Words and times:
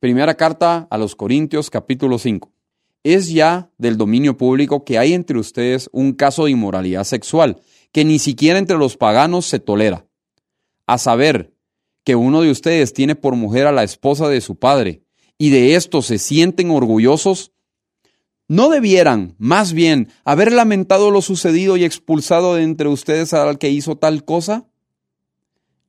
Primera 0.00 0.36
carta 0.36 0.86
a 0.92 0.96
los 0.96 1.16
Corintios 1.16 1.70
capítulo 1.70 2.20
5. 2.20 2.52
Es 3.02 3.30
ya 3.30 3.72
del 3.78 3.96
dominio 3.96 4.36
público 4.36 4.84
que 4.84 4.96
hay 4.96 5.12
entre 5.12 5.40
ustedes 5.40 5.90
un 5.90 6.12
caso 6.12 6.44
de 6.44 6.52
inmoralidad 6.52 7.02
sexual 7.02 7.60
que 7.90 8.04
ni 8.04 8.20
siquiera 8.20 8.60
entre 8.60 8.78
los 8.78 8.96
paganos 8.96 9.46
se 9.46 9.58
tolera. 9.58 10.06
A 10.86 10.98
saber, 10.98 11.52
que 12.04 12.14
uno 12.14 12.42
de 12.42 12.52
ustedes 12.52 12.92
tiene 12.92 13.16
por 13.16 13.34
mujer 13.34 13.66
a 13.66 13.72
la 13.72 13.82
esposa 13.82 14.28
de 14.28 14.40
su 14.40 14.54
padre, 14.54 15.02
y 15.36 15.50
de 15.50 15.74
esto 15.74 16.00
se 16.00 16.18
sienten 16.18 16.70
orgullosos, 16.70 17.50
¿no 18.46 18.68
debieran, 18.68 19.34
más 19.36 19.72
bien, 19.72 20.12
haber 20.24 20.52
lamentado 20.52 21.10
lo 21.10 21.22
sucedido 21.22 21.76
y 21.76 21.82
expulsado 21.82 22.54
de 22.54 22.62
entre 22.62 22.86
ustedes 22.86 23.34
al 23.34 23.58
que 23.58 23.70
hizo 23.70 23.96
tal 23.96 24.24
cosa? 24.24 24.68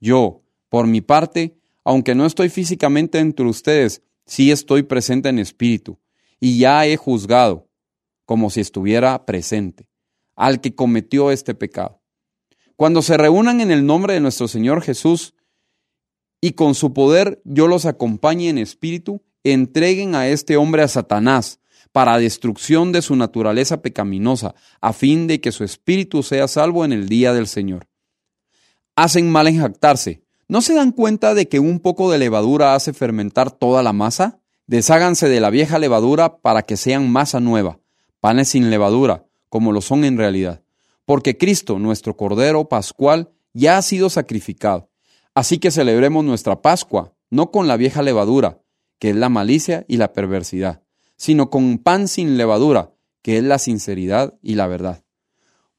Yo, 0.00 0.40
por 0.70 0.86
mi 0.86 1.02
parte, 1.02 1.58
aunque 1.88 2.14
no 2.14 2.26
estoy 2.26 2.50
físicamente 2.50 3.18
entre 3.18 3.46
ustedes, 3.46 4.02
sí 4.26 4.50
estoy 4.50 4.82
presente 4.82 5.30
en 5.30 5.38
espíritu, 5.38 5.98
y 6.38 6.58
ya 6.58 6.84
he 6.84 6.98
juzgado, 6.98 7.70
como 8.26 8.50
si 8.50 8.60
estuviera 8.60 9.24
presente, 9.24 9.88
al 10.36 10.60
que 10.60 10.74
cometió 10.74 11.30
este 11.30 11.54
pecado. 11.54 12.02
Cuando 12.76 13.00
se 13.00 13.16
reúnan 13.16 13.62
en 13.62 13.70
el 13.70 13.86
nombre 13.86 14.12
de 14.12 14.20
nuestro 14.20 14.48
Señor 14.48 14.82
Jesús, 14.82 15.32
y 16.42 16.52
con 16.52 16.74
su 16.74 16.92
poder 16.92 17.40
yo 17.46 17.66
los 17.68 17.86
acompañe 17.86 18.50
en 18.50 18.58
espíritu, 18.58 19.22
entreguen 19.42 20.14
a 20.14 20.28
este 20.28 20.58
hombre 20.58 20.82
a 20.82 20.88
Satanás, 20.88 21.58
para 21.92 22.18
destrucción 22.18 22.92
de 22.92 23.00
su 23.00 23.16
naturaleza 23.16 23.80
pecaminosa, 23.80 24.54
a 24.82 24.92
fin 24.92 25.26
de 25.26 25.40
que 25.40 25.52
su 25.52 25.64
espíritu 25.64 26.22
sea 26.22 26.48
salvo 26.48 26.84
en 26.84 26.92
el 26.92 27.08
día 27.08 27.32
del 27.32 27.46
Señor. 27.46 27.88
Hacen 28.94 29.30
mal 29.32 29.48
en 29.48 29.60
jactarse, 29.60 30.27
¿No 30.50 30.62
se 30.62 30.72
dan 30.72 30.92
cuenta 30.92 31.34
de 31.34 31.46
que 31.46 31.60
un 31.60 31.78
poco 31.78 32.10
de 32.10 32.16
levadura 32.16 32.74
hace 32.74 32.94
fermentar 32.94 33.50
toda 33.50 33.82
la 33.82 33.92
masa? 33.92 34.40
Desháganse 34.66 35.28
de 35.28 35.40
la 35.40 35.50
vieja 35.50 35.78
levadura 35.78 36.38
para 36.38 36.62
que 36.62 36.78
sean 36.78 37.10
masa 37.12 37.38
nueva, 37.38 37.80
panes 38.20 38.48
sin 38.48 38.70
levadura, 38.70 39.26
como 39.50 39.72
lo 39.72 39.82
son 39.82 40.04
en 40.04 40.16
realidad. 40.16 40.62
Porque 41.04 41.36
Cristo, 41.36 41.78
nuestro 41.78 42.16
Cordero 42.16 42.66
Pascual, 42.66 43.30
ya 43.52 43.76
ha 43.76 43.82
sido 43.82 44.08
sacrificado. 44.08 44.88
Así 45.34 45.58
que 45.58 45.70
celebremos 45.70 46.24
nuestra 46.24 46.62
Pascua, 46.62 47.12
no 47.28 47.50
con 47.50 47.68
la 47.68 47.76
vieja 47.76 48.00
levadura, 48.00 48.62
que 48.98 49.10
es 49.10 49.16
la 49.16 49.28
malicia 49.28 49.84
y 49.86 49.98
la 49.98 50.14
perversidad, 50.14 50.82
sino 51.16 51.50
con 51.50 51.76
pan 51.76 52.08
sin 52.08 52.38
levadura, 52.38 52.94
que 53.20 53.36
es 53.36 53.44
la 53.44 53.58
sinceridad 53.58 54.38
y 54.40 54.54
la 54.54 54.66
verdad. 54.66 55.04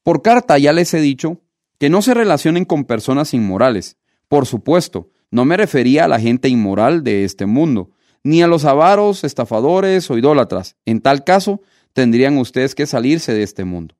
Por 0.03 0.21
carta 0.21 0.59
ya 0.59 0.73
les 0.73 0.93
he 0.93 0.99
dicho 0.99 1.41
que 1.79 1.89
no 1.89 2.03
se 2.03 2.13
relacionen 2.13 2.65
con 2.65 2.85
personas 2.85 3.33
inmorales, 3.33 3.97
por 4.29 4.45
supuesto, 4.45 5.09
no 5.31 5.43
me 5.43 5.57
refería 5.57 6.05
a 6.05 6.07
la 6.07 6.19
gente 6.19 6.47
inmoral 6.47 7.03
de 7.03 7.25
este 7.25 7.45
mundo, 7.45 7.91
ni 8.23 8.41
a 8.41 8.47
los 8.47 8.63
avaros, 8.65 9.23
estafadores 9.23 10.09
o 10.09 10.17
idólatras. 10.17 10.75
En 10.85 11.01
tal 11.01 11.23
caso, 11.23 11.61
tendrían 11.93 12.37
ustedes 12.37 12.75
que 12.75 12.85
salirse 12.85 13.33
de 13.33 13.43
este 13.43 13.65
mundo. 13.65 13.95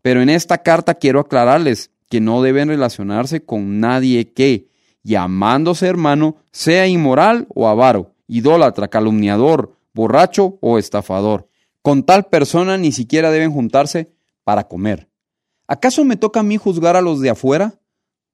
Pero 0.00 0.22
en 0.22 0.30
esta 0.30 0.58
carta 0.58 0.94
quiero 0.94 1.20
aclararles 1.20 1.90
que 2.08 2.20
no 2.20 2.42
deben 2.42 2.68
relacionarse 2.68 3.44
con 3.44 3.80
nadie 3.80 4.32
que, 4.32 4.68
llamándose 5.02 5.86
hermano, 5.86 6.36
sea 6.50 6.86
inmoral 6.86 7.46
o 7.54 7.68
avaro, 7.68 8.14
idólatra, 8.26 8.88
calumniador, 8.88 9.76
borracho 9.94 10.58
o 10.60 10.78
estafador. 10.78 11.48
Con 11.80 12.04
tal 12.04 12.26
persona 12.26 12.78
ni 12.78 12.92
siquiera 12.92 13.30
deben 13.30 13.52
juntarse 13.52 14.12
para 14.44 14.68
comer. 14.68 15.08
¿Acaso 15.66 16.04
me 16.04 16.16
toca 16.16 16.40
a 16.40 16.44
mí 16.44 16.56
juzgar 16.56 16.96
a 16.96 17.00
los 17.00 17.20
de 17.20 17.30
afuera? 17.30 17.74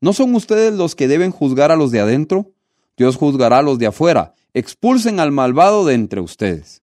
¿No 0.01 0.13
son 0.13 0.35
ustedes 0.35 0.75
los 0.75 0.95
que 0.95 1.09
deben 1.09 1.33
juzgar 1.33 1.73
a 1.73 1.77
los 1.77 1.91
de 1.91 2.01
adentro? 2.01 2.53
Dios 2.97 3.17
juzgará 3.17 3.59
a 3.59 3.63
los 3.63 3.79
de 3.79 3.87
afuera. 3.87 4.35
Expulsen 4.55 5.19
al 5.19 5.33
malvado 5.33 5.85
de 5.85 5.95
entre 5.95 6.21
ustedes. 6.21 6.77